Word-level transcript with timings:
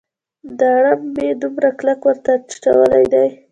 دا 0.59 0.69
اړم 0.79 1.01
مې 1.15 1.27
دومره 1.41 1.69
کلک 1.79 1.99
ورته 2.07 2.29
اچولی 2.39 3.03
دی. 3.13 3.27